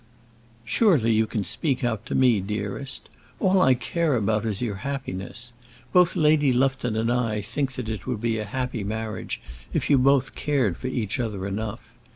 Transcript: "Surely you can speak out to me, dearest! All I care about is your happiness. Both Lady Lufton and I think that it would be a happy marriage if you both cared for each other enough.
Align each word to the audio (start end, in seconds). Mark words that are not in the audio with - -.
"Surely 0.65 1.11
you 1.11 1.27
can 1.27 1.43
speak 1.43 1.83
out 1.83 2.07
to 2.07 2.15
me, 2.15 2.39
dearest! 2.39 3.07
All 3.39 3.61
I 3.61 3.75
care 3.75 4.15
about 4.15 4.47
is 4.47 4.59
your 4.59 4.77
happiness. 4.77 5.53
Both 5.93 6.15
Lady 6.15 6.51
Lufton 6.51 6.95
and 6.95 7.11
I 7.11 7.39
think 7.41 7.73
that 7.73 7.87
it 7.87 8.07
would 8.07 8.19
be 8.19 8.39
a 8.39 8.45
happy 8.45 8.83
marriage 8.83 9.39
if 9.73 9.91
you 9.91 9.99
both 9.99 10.33
cared 10.33 10.75
for 10.75 10.87
each 10.87 11.19
other 11.19 11.45
enough. 11.45 11.93